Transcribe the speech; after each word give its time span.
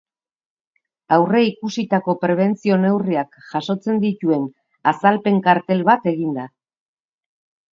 Aurreikusitako 1.17 2.15
prebentzio-neurriak 2.23 3.37
jasotzen 3.51 4.01
dituen 4.07 4.49
azalpen-kartel 4.93 5.85
bat 5.91 6.09
egin 6.15 6.33
da. 6.41 6.49